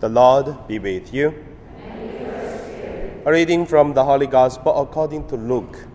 [0.00, 1.32] The Lord be with you.
[3.24, 5.86] A reading from the Holy Gospel according to Luke.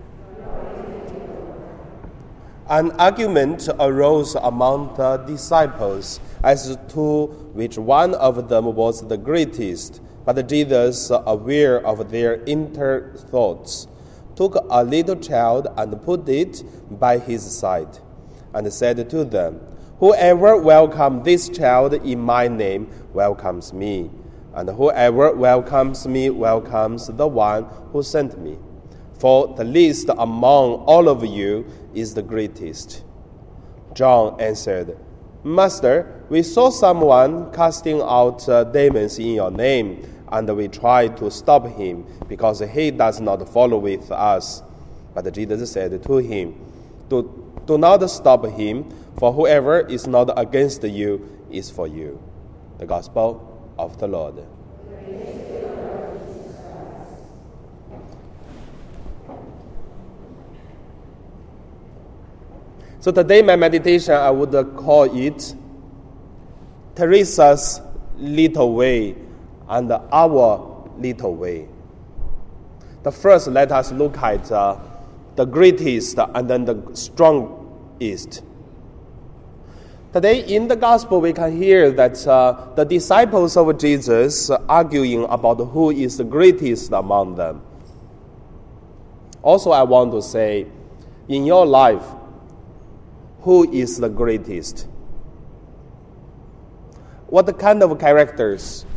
[2.70, 10.02] An argument arose among the disciples as to which one of them was the greatest.
[10.26, 13.88] But Jesus, aware of their inner thoughts,
[14.36, 16.64] took a little child and put it
[17.00, 18.00] by his side,
[18.54, 19.60] and said to them,
[20.00, 24.10] Whoever welcomes this child in my name welcomes me,
[24.54, 28.58] and whoever welcomes me welcomes the one who sent me.
[29.20, 33.04] For the least among all of you is the greatest.
[33.94, 34.98] John answered,
[35.44, 41.30] Master, we saw someone casting out uh, demons in your name, and we tried to
[41.30, 44.64] stop him because he does not follow with us.
[45.14, 46.56] But Jesus said to him,
[47.10, 52.24] Do, do not stop him for whoever is not against you is for you.
[52.78, 54.36] The Gospel of the Lord.
[63.02, 65.54] So today, my meditation, I would call it
[66.96, 67.82] Teresa's
[68.18, 69.16] little way
[69.68, 71.68] and our little way.
[73.04, 74.78] The first, let us look at uh,
[75.36, 78.44] the greatest and then the strongest.
[80.12, 85.58] Today in the gospel, we can hear that uh, the disciples of Jesus arguing about
[85.58, 87.62] who is the greatest among them.
[89.44, 90.66] Also, I want to say,
[91.28, 92.02] in your life,
[93.42, 94.88] who is the greatest?
[97.28, 98.88] What kind of characters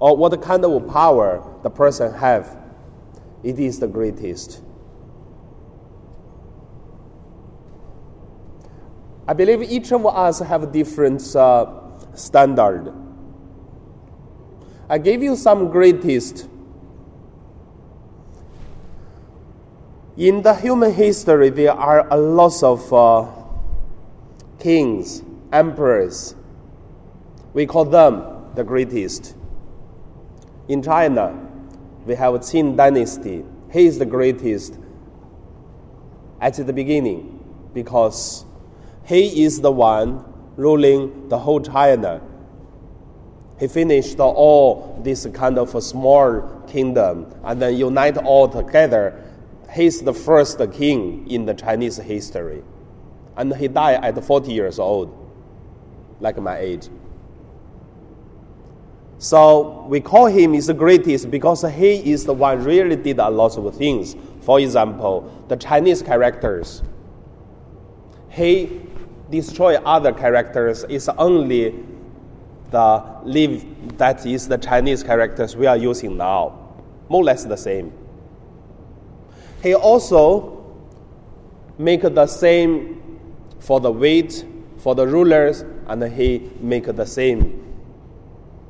[0.00, 2.58] or what kind of power the person have?
[3.42, 4.60] It is the greatest.
[9.26, 11.66] I believe each of us have a different uh,
[12.14, 12.92] standard.
[14.88, 16.48] I gave you some greatest.
[20.16, 23.30] In the human history, there are a lot of uh,
[24.58, 25.22] kings,
[25.52, 26.34] emperors.
[27.54, 29.36] We call them the greatest.
[30.68, 31.34] In China,
[32.04, 33.44] we have Qin dynasty.
[33.72, 34.78] He is the greatest
[36.40, 37.38] at the beginning
[37.72, 38.44] because
[39.04, 40.24] he is the one
[40.56, 42.20] ruling the whole China.
[43.58, 49.22] He finished all this kind of small kingdom and then unite all together.
[49.72, 52.62] He's the first king in the Chinese history.
[53.36, 55.16] And he died at 40 years old,
[56.20, 56.88] like my age.
[59.18, 63.30] So we call him is the greatest because he is the one really did a
[63.30, 64.16] lot of things.
[64.40, 66.82] For example, the Chinese characters.
[68.28, 68.80] He
[69.32, 71.74] destroy other characters is only
[72.70, 73.64] the live
[73.98, 76.58] that is the Chinese characters we are using now,
[77.08, 77.92] more or less the same.
[79.62, 80.64] He also
[81.78, 83.20] make the same
[83.58, 84.44] for the weight
[84.78, 87.58] for the rulers, and he make the same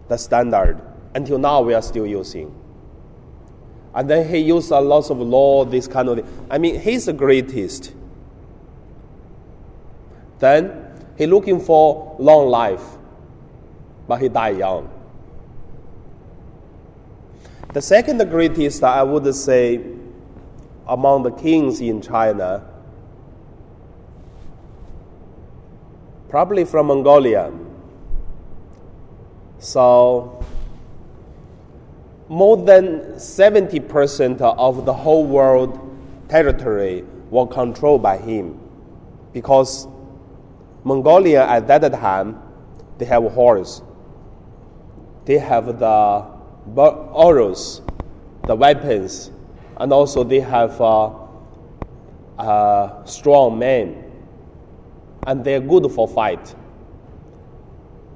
[0.08, 0.80] the standard.
[1.14, 2.54] Until now, we are still using.
[3.94, 6.46] And then he used a lot of law, this kind of thing.
[6.50, 7.92] I mean, he's the greatest.
[10.42, 12.82] Then he looking for long life,
[14.08, 14.90] but he died young.
[17.72, 19.80] The second greatest, I would say,
[20.88, 22.66] among the kings in China,
[26.28, 27.52] probably from Mongolia.
[29.60, 30.44] So,
[32.28, 35.78] more than 70% of the whole world
[36.28, 38.58] territory were controlled by him
[39.32, 39.86] because
[40.84, 42.40] Mongolia at that time,
[42.98, 43.82] they have horse.
[45.24, 46.26] They have the
[47.16, 47.82] arrows,
[48.46, 49.30] the weapons,
[49.76, 51.10] and also they have uh,
[52.38, 54.10] uh, strong men,
[55.26, 56.54] and they're good for fight.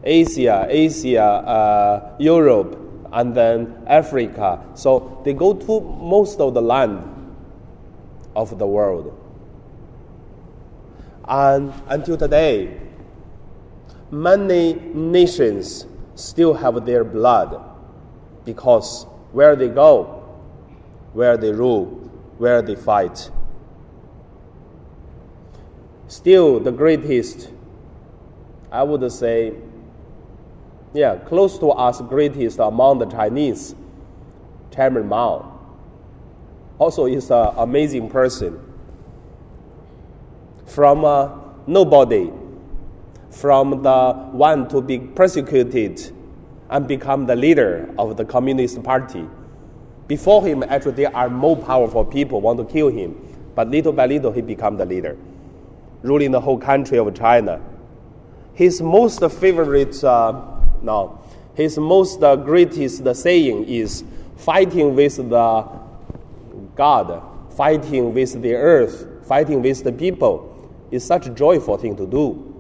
[0.02, 2.78] Asia, Asia, uh, Europe,
[3.12, 4.64] and then Africa.
[4.74, 7.02] So they go to most of the land
[8.34, 9.25] of the world.
[11.28, 12.80] And until today,
[14.10, 17.60] many nations still have their blood
[18.44, 20.22] because where they go,
[21.12, 21.86] where they rule,
[22.38, 23.30] where they fight.
[26.06, 27.50] Still, the greatest,
[28.70, 29.54] I would say,
[30.94, 33.74] yeah, close to us, greatest among the Chinese,
[34.72, 35.52] Chairman Mao.
[36.78, 38.60] Also, is an amazing person
[40.66, 41.02] from
[41.66, 42.30] nobody,
[43.30, 46.12] from the one to be persecuted,
[46.68, 49.26] and become the leader of the Communist Party.
[50.08, 53.16] Before him, actually, there are more powerful people want to kill him,
[53.54, 55.16] but little by little, he become the leader,
[56.02, 57.60] ruling the whole country of China.
[58.54, 60.40] His most favorite, uh,
[60.82, 61.20] no,
[61.54, 64.04] his most uh, greatest saying is
[64.36, 65.68] fighting with the
[66.74, 67.22] God,
[67.56, 70.55] fighting with the earth, fighting with the people
[70.90, 72.52] is such a joyful thing to do.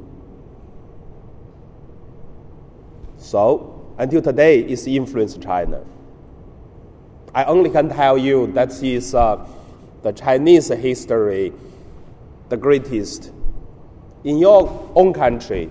[3.18, 5.82] So, until today, it's influenced China.
[7.34, 9.46] I only can tell you that is uh,
[10.02, 11.52] the Chinese history,
[12.48, 13.32] the greatest.
[14.24, 15.70] In your own country,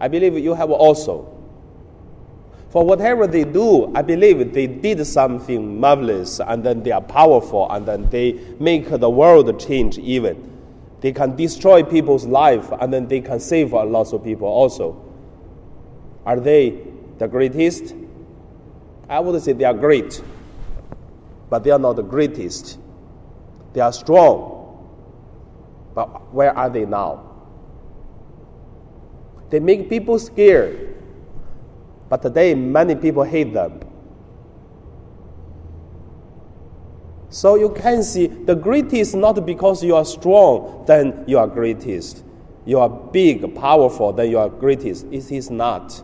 [0.00, 1.32] I believe you have also.
[2.70, 7.70] For whatever they do, I believe they did something marvelous, and then they are powerful,
[7.70, 10.55] and then they make the world change even.
[11.06, 15.00] They can destroy people's life, and then they can save a lot of people also.
[16.24, 16.82] Are they
[17.18, 17.94] the greatest?
[19.08, 20.20] I would say they are great,
[21.48, 22.80] but they are not the greatest.
[23.72, 24.84] They are strong,
[25.94, 27.22] but where are they now?
[29.50, 30.86] They make people scared
[32.08, 33.78] but today, many people hate them.
[37.36, 42.24] So you can see the greatest not because you are strong, then you are greatest.
[42.64, 45.04] You are big, powerful, then you are greatest.
[45.12, 46.02] It is not.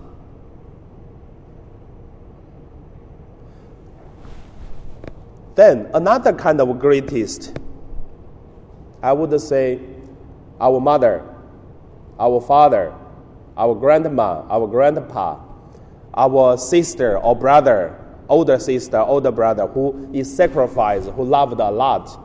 [5.55, 7.59] Then another kind of greatest,
[9.03, 9.81] I would say,
[10.61, 11.25] our mother,
[12.21, 12.93] our father,
[13.57, 15.41] our grandma, our grandpa,
[16.13, 18.02] our sister or brother,
[18.33, 22.19] older sister, older brother, who is sacrificed, who loved a lot.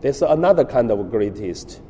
[0.00, 1.80] There's another kind of greatest.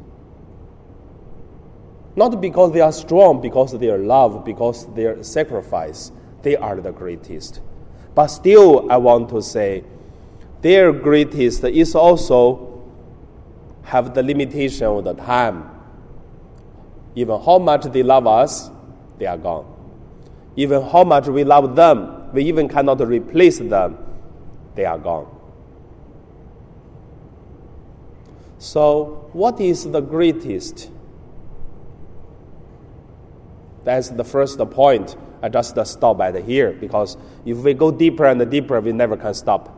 [2.15, 6.13] Not because they are strong, because they are love, because they are sacrifice.
[6.43, 7.61] They are the greatest.
[8.15, 9.83] But still, I want to say,
[10.61, 12.85] their greatest is also
[13.85, 15.71] have the limitation of the time.
[17.15, 18.71] Even how much they love us,
[19.19, 19.67] they are gone.
[20.57, 23.97] Even how much we love them, we even cannot replace them.
[24.75, 25.27] They are gone.
[28.59, 30.91] So, what is the greatest?
[33.85, 35.17] That's the first point.
[35.43, 37.17] I just stop at here because
[37.47, 39.73] if we go deeper and deeper, we never can stop.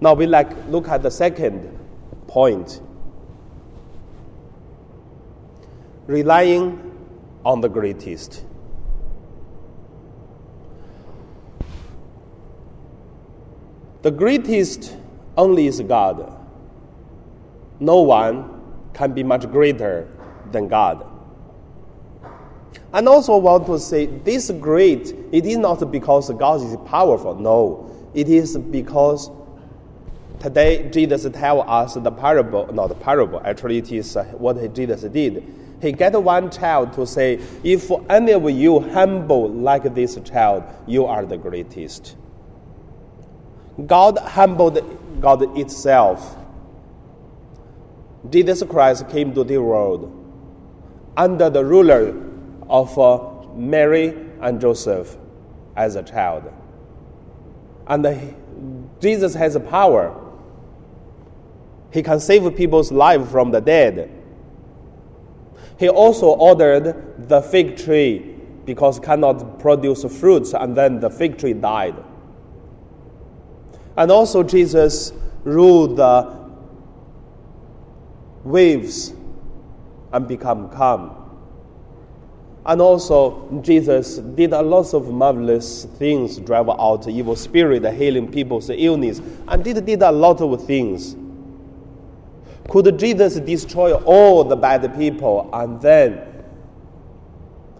[0.00, 1.78] Now we like look at the second
[2.26, 2.80] point.
[6.06, 6.80] Relying
[7.44, 8.44] on the greatest.
[14.02, 14.96] The greatest
[15.36, 16.34] only is God.
[17.80, 18.62] No one
[18.94, 20.08] can be much greater
[20.52, 21.04] than God.
[22.92, 27.34] And also want to say this great, it is not because God is powerful.
[27.34, 29.30] No, it is because
[30.40, 35.02] today Jesus tell us the parable, not the parable, actually it is uh, what Jesus
[35.02, 35.44] did.
[35.82, 41.04] He get one child to say, if any of you humble like this child, you
[41.04, 42.16] are the greatest.
[43.86, 46.36] God humbled God itself.
[48.30, 50.14] Jesus Christ came to the world
[51.16, 52.14] under the ruler
[52.68, 55.16] of uh, Mary and Joseph
[55.76, 56.52] as a child.
[57.86, 58.34] And
[59.00, 60.14] Jesus has a power.
[61.92, 64.10] He can save people's life from the dead.
[65.78, 71.54] He also ordered the fig tree because cannot produce fruits, and then the fig tree
[71.54, 71.94] died.
[73.98, 75.12] And also, Jesus
[75.42, 76.32] ruled the
[78.44, 79.12] waves
[80.12, 81.16] and become calm.
[82.64, 88.70] And also, Jesus did a lot of marvelous things, drive out evil spirit, healing people's
[88.70, 91.16] illness, and did, did a lot of things.
[92.68, 96.22] Could Jesus destroy all the bad people and then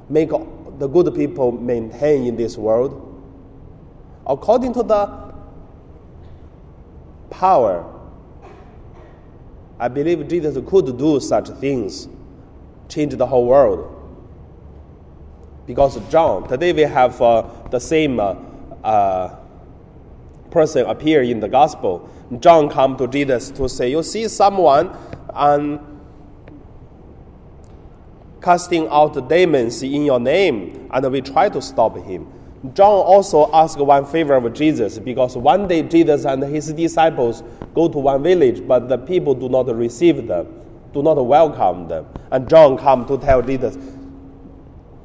[0.08, 3.04] make the good people maintain in this world?
[4.26, 5.27] According to the
[7.30, 7.94] power.
[9.78, 12.08] I believe Jesus could do such things,
[12.88, 13.94] change the whole world.
[15.66, 18.34] Because John, today we have uh, the same uh,
[18.82, 19.36] uh,
[20.50, 22.08] person appear in the gospel.
[22.40, 24.96] John come to Jesus to say, "You see someone
[25.34, 26.00] um,
[28.40, 32.26] casting out demons in your name, and we try to stop him."
[32.74, 37.88] John also asked one favor of Jesus because one day Jesus and his disciples go
[37.88, 40.48] to one village, but the people do not receive them,
[40.92, 42.06] do not welcome them.
[42.32, 43.78] And John come to tell Jesus,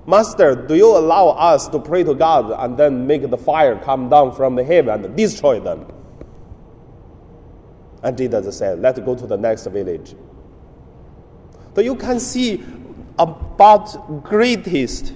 [0.07, 4.09] Master, do you allow us to pray to God and then make the fire come
[4.09, 5.85] down from the heaven and destroy them?
[8.01, 10.15] And Jesus said, Let's go to the next village.
[11.75, 12.63] So you can see
[13.17, 15.13] about greatest.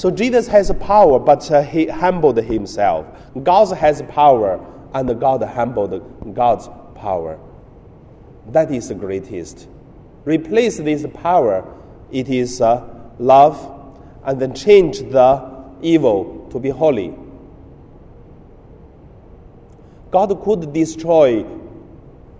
[0.00, 3.04] So Jesus has power, but uh, he humbled himself.
[3.42, 4.58] God has power,
[4.94, 7.38] and God humbled God's power.
[8.46, 9.68] That is the greatest.
[10.24, 11.70] Replace this power,
[12.10, 12.82] it is uh,
[13.18, 13.58] love,
[14.24, 17.14] and then change the evil to be holy.
[20.10, 21.44] God could destroy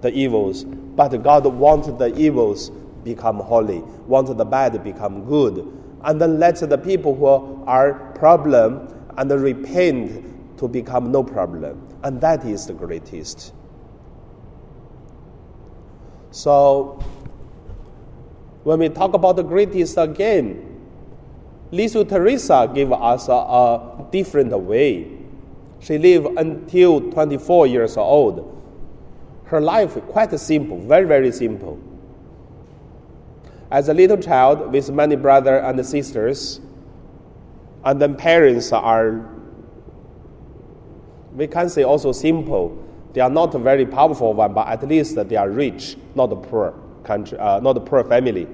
[0.01, 2.71] the evils, but God wanted the evils
[3.05, 8.89] become holy, wanted the bad become good, and then let the people who are problem
[9.17, 13.53] and repent to become no problem, and that is the greatest.
[16.31, 17.03] So,
[18.63, 20.67] when we talk about the greatest again,
[21.73, 25.11] Lisa Teresa gave us a, a different way.
[25.81, 28.57] She lived until 24 years old.
[29.45, 31.80] Her life quite simple, very, very simple.
[33.71, 36.61] As a little child with many brothers and sisters,
[37.85, 39.29] and then parents are,
[41.35, 42.77] we can say also simple.
[43.13, 46.37] They are not a very powerful one, but at least they are rich, not a
[46.37, 46.75] poor
[47.05, 48.47] country, uh, not a poor family.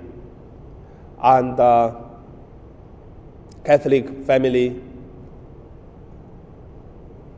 [1.22, 1.94] And uh,
[3.66, 4.80] Catholic family.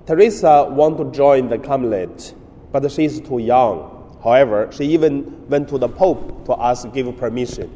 [0.05, 2.35] Teresa want to join the Carmelite,
[2.71, 3.98] but she is too young.
[4.23, 7.71] However, she even went to the Pope to ask give permission.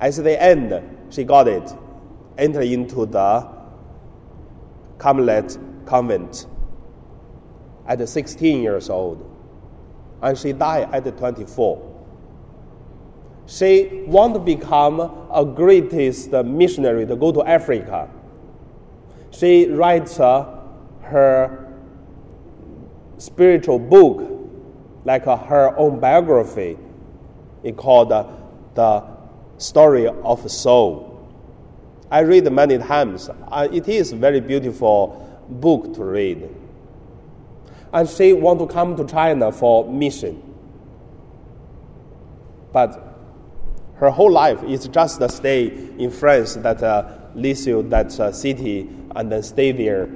[0.00, 1.72] At the end, she got it,
[2.38, 3.48] entered into the
[4.98, 6.46] Carmelite convent
[7.86, 9.18] at 16 years old,
[10.22, 11.90] and she died at 24.
[13.46, 18.08] She want to become a greatest missionary to go to Africa.
[19.32, 20.60] She writes uh,
[21.02, 21.66] her
[23.18, 24.39] spiritual book,
[25.04, 26.78] like her own biography.
[27.62, 28.26] It called uh,
[28.74, 29.04] the
[29.58, 31.06] Story of Soul.
[32.10, 33.28] I read many times.
[33.28, 36.48] Uh, it is a very beautiful book to read
[37.92, 40.42] and she want to come to China for mission.
[42.72, 43.06] But
[43.96, 45.66] her whole life is just to stay
[45.98, 50.08] in France, that uh, Lisieux, that uh, city, and then stay there.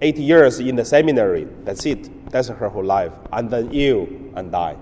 [0.00, 1.46] Eight years in the seminary.
[1.64, 2.10] That's it.
[2.34, 4.76] That's her whole life, and then ill and die.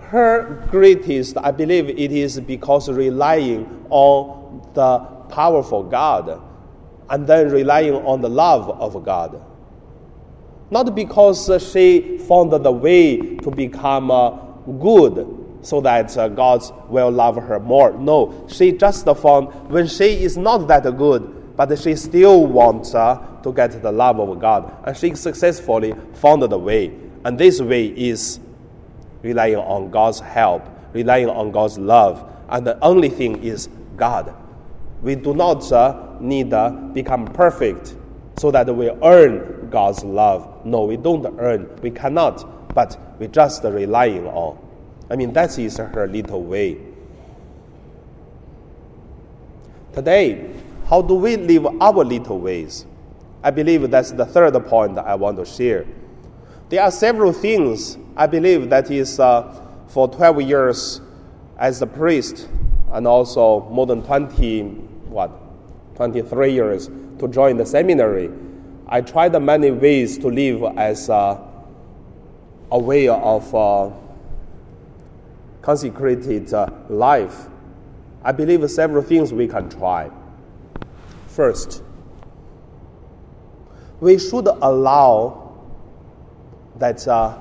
[0.00, 4.98] Her greatest, I believe, it is because relying on the
[5.32, 6.42] powerful God
[7.08, 9.40] and then relying on the love of God.
[10.72, 14.30] Not because she found the way to become uh,
[14.80, 15.24] good
[15.62, 17.92] so that uh, God will love her more.
[17.92, 23.29] No, she just found when she is not that good, but she still wants uh,
[23.42, 24.72] to get the love of God.
[24.84, 26.92] And she successfully found the way.
[27.24, 28.40] And this way is
[29.22, 32.26] relying on God's help, relying on God's love.
[32.48, 34.34] And the only thing is God.
[35.02, 37.94] We do not uh, need to become perfect
[38.36, 40.64] so that we earn God's love.
[40.64, 41.70] No, we don't earn.
[41.82, 44.58] We cannot, but we just relying on.
[45.10, 46.78] I mean, that is her little way.
[49.92, 50.50] Today,
[50.86, 52.86] how do we live our little ways?
[53.42, 55.86] I believe that's the third point I want to share.
[56.68, 61.00] There are several things I believe that is uh, for 12 years
[61.58, 62.48] as a priest
[62.92, 64.62] and also more than 20,
[65.08, 65.30] what,
[65.96, 68.30] 23 years to join the seminary,
[68.88, 71.40] I tried many ways to live as a,
[72.70, 73.90] a way of uh,
[75.62, 77.46] consecrated uh, life.
[78.24, 80.10] I believe several things we can try.
[81.28, 81.82] First,
[84.00, 85.52] we should allow
[86.78, 87.38] that uh,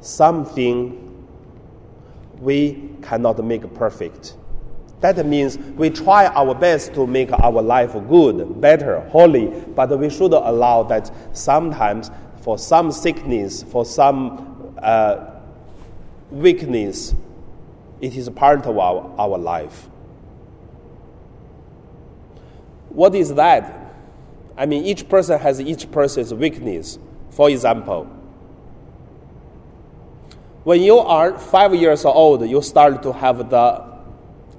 [0.00, 1.26] something
[2.38, 4.36] we cannot make perfect.
[5.00, 10.10] That means we try our best to make our life good, better, holy, but we
[10.10, 12.10] should allow that sometimes
[12.42, 15.30] for some sickness, for some uh,
[16.30, 17.14] weakness,
[18.00, 19.88] it is part of our, our life.
[22.90, 23.81] What is that?
[24.56, 26.98] I mean, each person has each person's weakness.
[27.30, 28.04] For example,
[30.64, 33.84] when you are five years old, you start to have the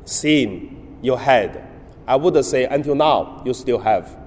[0.05, 1.67] sin you had.
[2.05, 4.17] I would say until now, you still have.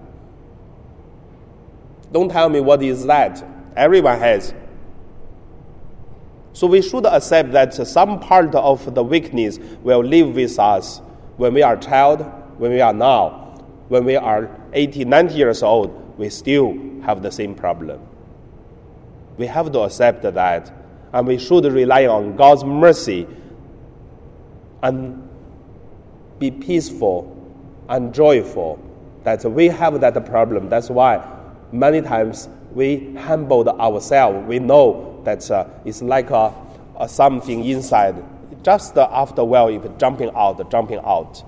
[2.12, 3.44] Don't tell me what is that.
[3.76, 4.54] Everyone has.
[6.54, 11.02] So we should accept that some part of the weakness will live with us
[11.36, 12.24] when we are child,
[12.56, 13.54] when we are now,
[13.88, 18.00] when we are 80, 90 years old, we still have the same problem.
[19.38, 20.72] We have to accept that,
[21.12, 23.26] and we should rely on God's mercy
[24.82, 25.26] and
[26.38, 27.32] be peaceful
[27.88, 28.78] and joyful
[29.24, 30.68] that we have that problem.
[30.68, 31.26] That's why
[31.72, 34.46] many times we humble ourselves.
[34.46, 36.52] We know that uh, it's like a,
[36.98, 38.22] a something inside.
[38.62, 41.42] Just after a while, it's jumping out, jumping out.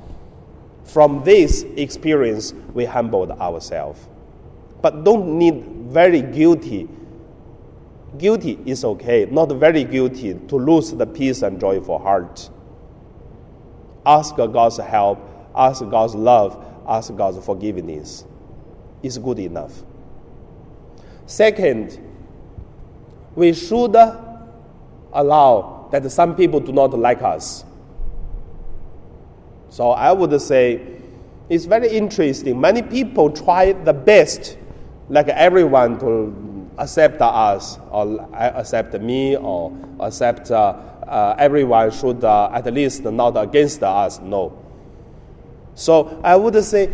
[0.88, 4.08] From this experience, we humbled ourselves.
[4.80, 6.88] But don't need very guilty.
[8.16, 12.48] Guilty is okay, not very guilty to lose the peace and joyful heart.
[14.06, 15.20] Ask God's help,
[15.54, 18.24] ask God's love, ask God's forgiveness.
[19.02, 19.82] Is good enough.
[21.26, 22.00] Second,
[23.36, 23.94] we should
[25.12, 27.64] allow that some people do not like us.
[29.70, 30.80] So I would say
[31.48, 32.60] it's very interesting.
[32.60, 34.58] Many people try the best,
[35.08, 40.74] like everyone, to accept us or accept me or accept uh,
[41.06, 44.20] uh, everyone should uh, at least not against us.
[44.20, 44.56] No.
[45.74, 46.90] So I would say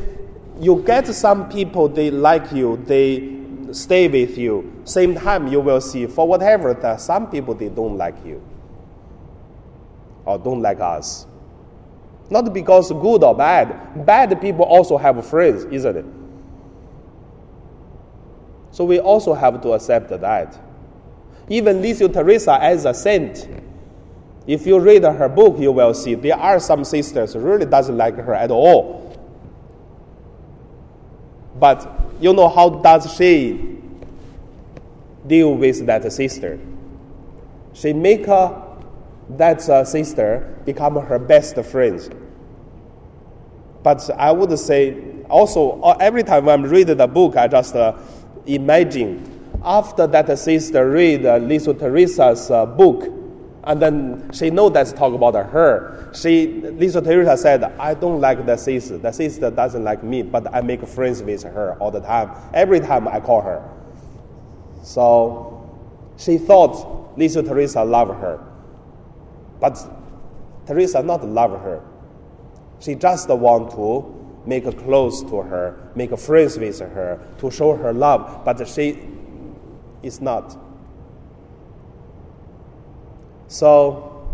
[0.61, 3.39] you get some people they like you, they
[3.73, 4.73] stay with you.
[4.85, 8.43] Same time, you will see for whatever that some people they don't like you
[10.25, 11.27] or don't like us.
[12.31, 14.05] Not because good or bad.
[14.07, 16.07] Bad people also have friends, isn't it?
[18.71, 20.59] So we also have to accept that.
[21.49, 23.49] Even Lisa Teresa as a saint,
[24.47, 28.17] if you read her book, you will see there are some sisters really doesn't like
[28.17, 29.17] her at all.
[31.59, 33.79] But you know how does she
[35.27, 36.59] deal with that sister?
[37.75, 38.63] She make her,
[39.31, 42.15] that uh, sister become her best friend.
[43.83, 47.97] But I would say also uh, every time I'm reading the book, I just uh,
[48.47, 49.31] imagine
[49.63, 53.13] after that sister read uh, Lisa Teresa's uh, book,
[53.65, 56.11] and then she know that's talk about her.
[56.15, 58.99] She Lisa Teresa said, "I don't like the sister.
[58.99, 62.31] The sister doesn't like me, but I make friends with her all the time.
[62.53, 63.63] Every time I call her."
[64.83, 65.67] So
[66.17, 68.39] she thought Lisa Teresa loved her,
[69.61, 69.79] but
[70.67, 71.83] Teresa not love her.
[72.81, 77.93] She just want to make close to her, make friends with her, to show her
[77.93, 78.99] love, but she
[80.03, 80.57] is not.
[83.49, 84.27] So,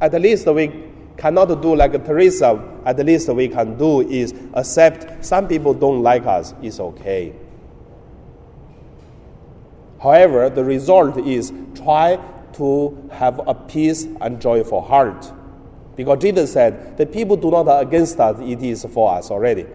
[0.00, 2.80] at least we cannot do like Teresa.
[2.84, 6.54] At least we can do is accept some people don't like us.
[6.62, 7.34] It's okay.
[10.02, 12.18] However, the result is try
[12.54, 15.32] to have a peace and joyful heart.
[15.96, 19.66] Because Jesus said, the people do not against us, it is for us already.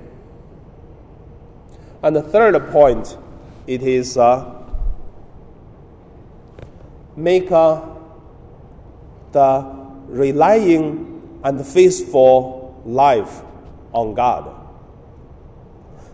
[2.01, 3.17] And the third point,
[3.67, 4.53] it is uh,
[7.15, 7.81] make uh,
[9.31, 13.41] the relying and faithful life
[13.93, 14.51] on God.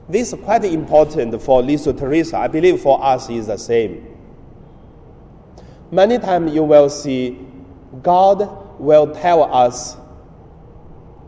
[0.07, 2.37] This is quite important for Lisa Teresa.
[2.37, 4.07] I believe for us is the same.
[5.91, 7.37] Many times you will see
[8.01, 9.97] God will tell us,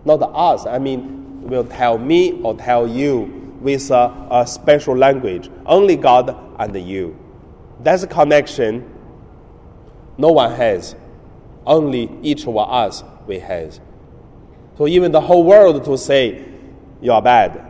[0.05, 5.49] not us, I mean, will tell me or tell you with a, a special language.
[5.65, 7.19] Only God and you.
[7.81, 8.89] That's a connection
[10.17, 10.95] no one has
[11.65, 13.79] only each of us we have.
[14.77, 16.45] So even the whole world to say
[17.01, 17.65] you are bad,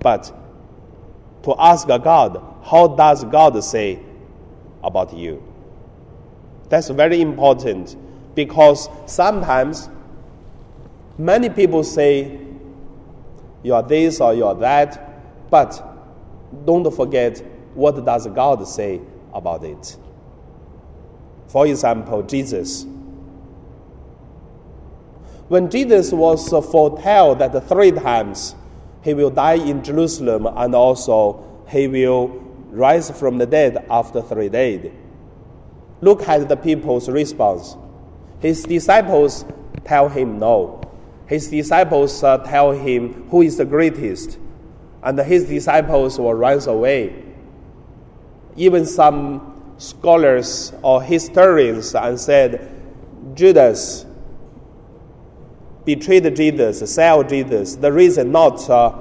[0.00, 0.32] but
[1.44, 4.00] to ask God, how does God say
[4.82, 5.49] about you?
[6.70, 7.96] That's very important
[8.34, 9.90] because sometimes
[11.18, 12.40] many people say
[13.62, 15.84] you are this or you are that, but
[16.64, 17.42] don't forget
[17.74, 19.00] what does God say
[19.34, 19.96] about it.
[21.48, 22.86] For example, Jesus.
[25.48, 28.54] When Jesus was foretold that three times
[29.02, 32.28] he will die in Jerusalem and also he will
[32.70, 34.92] rise from the dead after three days.
[36.00, 37.76] Look at the people's response.
[38.40, 39.44] His disciples
[39.84, 40.80] tell him no.
[41.26, 44.38] His disciples uh, tell him who is the greatest,
[45.02, 47.24] and his disciples will run away.
[48.56, 52.68] Even some scholars or historians and said
[53.34, 54.04] Judas
[55.84, 57.76] betrayed Jesus, sold Jesus.
[57.76, 58.92] The reason not uh,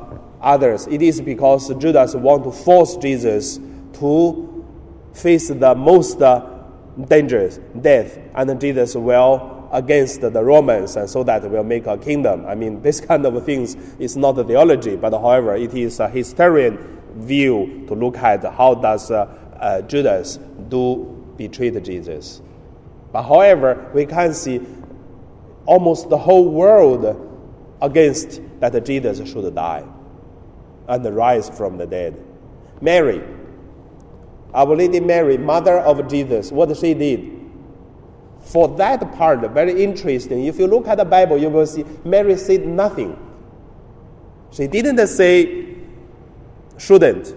[0.41, 3.59] others, it is because Judas want to force Jesus
[3.93, 4.65] to
[5.13, 6.58] face the most uh,
[7.07, 12.45] dangerous, death, and Jesus will against the Romans, and so that will make a kingdom.
[12.45, 16.09] I mean, this kind of things is not a theology, but however, it is a
[16.09, 19.25] historian view to look at how does uh,
[19.59, 20.37] uh, Judas
[20.69, 22.41] do betray Jesus.
[23.11, 24.61] But however, we can see
[25.65, 27.25] almost the whole world
[27.81, 29.83] against that Jesus should die
[30.87, 32.23] and rise from the dead.
[32.81, 33.21] Mary,
[34.53, 37.37] our Lady Mary, mother of Jesus, what she did.
[38.41, 40.45] For that part, very interesting.
[40.45, 43.17] If you look at the Bible, you will see Mary said nothing.
[44.51, 45.75] She didn't say
[46.77, 47.35] shouldn't.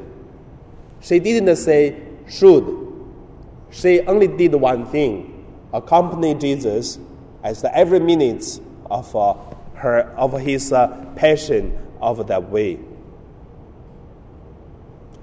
[1.01, 2.79] She didn't say should.
[3.71, 6.99] She only did one thing accompany Jesus
[7.43, 9.35] as every minute of uh,
[9.75, 12.79] her of his uh, passion of that way.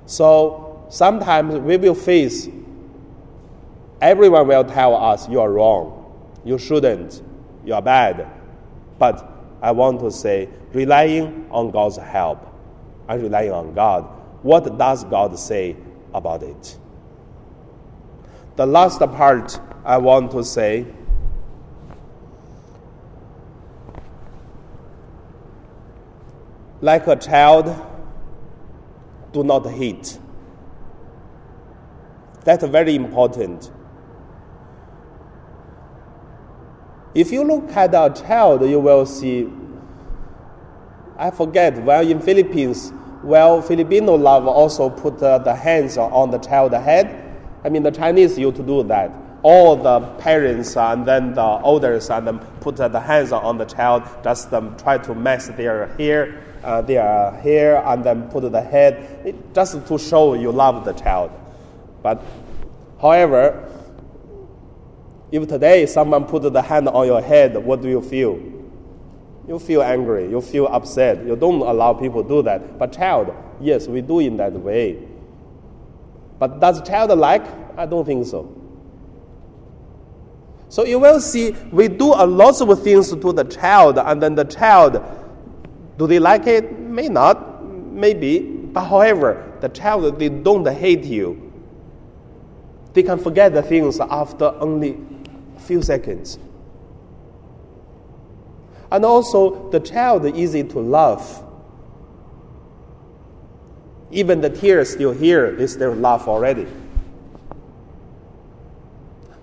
[0.06, 2.48] So sometimes we will face
[4.02, 7.22] everyone will tell us you are wrong, you shouldn't,
[7.66, 8.30] you are bad.
[8.98, 9.30] But
[9.62, 12.46] I want to say, relying on God's help
[13.08, 14.04] and relying on God,
[14.42, 15.76] what does God say
[16.14, 16.78] about it?
[18.56, 20.86] The last part I want to say
[26.82, 27.86] like a child,
[29.34, 30.18] do not hate.
[32.44, 33.72] That's very important.
[37.16, 39.50] If you look at a child, you will see,
[41.18, 46.38] I forget, well, in Philippines, well, Filipino love also put uh, the hands on the
[46.38, 47.38] child's head.
[47.66, 49.12] I mean, the Chinese used to do that.
[49.42, 54.04] All the parents and then the elders and them put the hands on the child,
[54.24, 59.22] just um, try to mess their hair, uh, their hair, and then put the head,
[59.26, 61.32] it, just to show you love the child.
[62.02, 62.24] But,
[63.02, 63.70] however,
[65.32, 68.40] if today someone put the hand on your head, what do you feel?
[69.48, 71.26] You feel angry, you feel upset.
[71.26, 72.78] You don't allow people to do that.
[72.78, 75.08] But child, yes, we do in that way.
[76.38, 77.44] But does child like?
[77.78, 78.56] I don't think so.
[80.70, 84.36] So you will see we do a lot of things to the child, and then
[84.36, 85.04] the child,
[85.98, 86.80] do they like it?
[86.80, 88.40] May not, maybe.
[88.40, 91.49] But however, the child they don't hate you.
[92.94, 94.98] They can forget the things after only
[95.56, 96.40] a few seconds.
[98.92, 101.46] And also, the child is easy to love.
[104.12, 106.66] Even the tears still here, they still laugh already.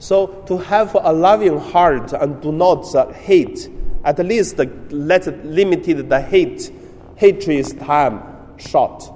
[0.01, 3.71] So, to have a loving heart and do not uh, hate,
[4.05, 6.73] at least let it limited the hate,
[7.17, 8.23] hatred's time
[8.57, 9.13] short.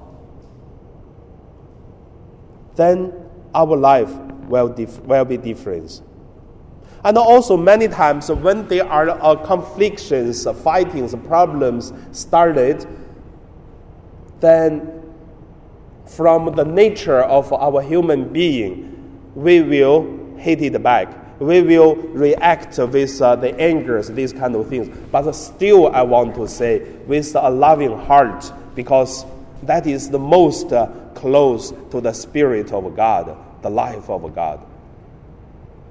[2.76, 3.12] Then
[3.54, 4.12] our life
[4.48, 6.02] will, dif- will be different.
[7.02, 10.10] And also, many times when there are uh, conflicts,
[10.62, 12.86] fightings, problems started,
[14.40, 15.02] then
[16.06, 21.16] from the nature of our human being, we will hit it back.
[21.40, 24.94] We will react with uh, the angers, these kind of things.
[25.10, 29.24] But still, I want to say, with a loving heart, because
[29.62, 34.60] that is the most uh, close to the Spirit of God, the life of God.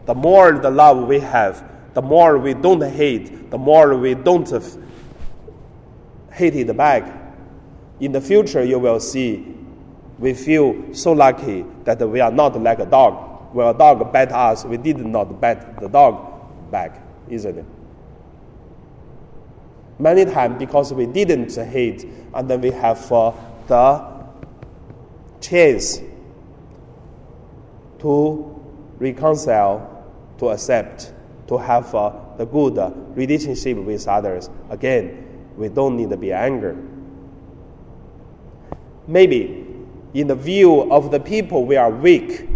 [0.06, 4.50] The more the love we have, the more we don't hate, the more we don't
[6.32, 7.16] hate it back.
[8.00, 9.56] In the future, you will see
[10.18, 13.54] we feel so lucky that we are not like a dog.
[13.54, 17.66] When a dog bite us, we did not bite the dog back, isn't it?
[19.98, 23.32] Many times, because we didn't hate, and then we have uh,
[23.70, 24.04] the
[25.40, 26.02] chance
[28.00, 28.62] to
[28.98, 30.04] reconcile
[30.40, 31.14] to accept,
[31.48, 34.50] to have uh, the good uh, relationship with others.
[34.70, 35.26] Again,
[35.58, 36.76] we don't need to be angry.
[39.08, 39.66] Maybe
[40.14, 42.48] in the view of the people, we are weak.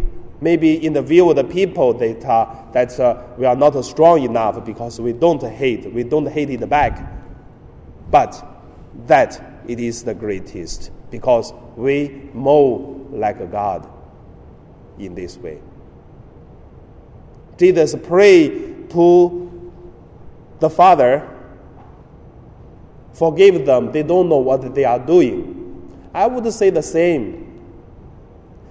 [0.42, 4.24] Maybe in the view of the people that, uh, that uh, we are not strong
[4.24, 7.02] enough because we don't hate, we don't hate it back.
[8.10, 8.44] But
[9.08, 13.88] that it is the greatest because we mow like a God
[15.00, 15.62] in this way.
[17.58, 19.72] Jesus prayed to
[20.60, 21.30] the Father,
[23.14, 25.60] forgive them, they don't know what they are doing.
[26.14, 27.62] I would say the same.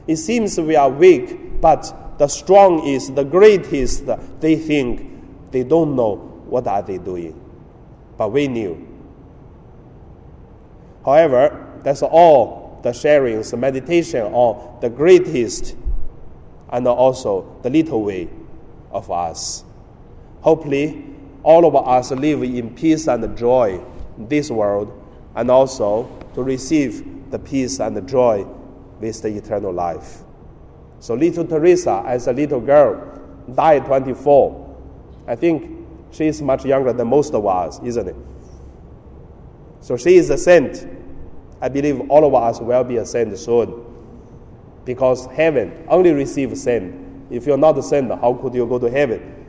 [0.07, 4.05] It seems we are weak, but the strong is the greatest.
[4.41, 7.39] They think they don't know what are they doing,
[8.17, 8.92] but we knew.
[11.05, 15.77] However, that's all the sharings, the meditation on the greatest
[16.71, 18.29] and also the little way
[18.91, 19.65] of us.
[20.41, 21.05] Hopefully,
[21.43, 23.81] all of us live in peace and joy
[24.17, 24.93] in this world
[25.35, 28.47] and also to receive the peace and the joy
[29.01, 30.19] with the eternal life.
[31.01, 33.21] So, little Teresa, as a little girl,
[33.55, 34.77] died 24.
[35.27, 38.17] I think she is much younger than most of us, isn't it?
[39.83, 40.87] So, she is a saint.
[41.61, 43.85] I believe all of us will be a saint soon.
[44.85, 46.95] Because heaven only receives saint.
[47.31, 49.45] If you're not a saint, how could you go to heaven?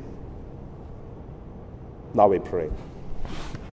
[2.13, 2.69] Now we pray.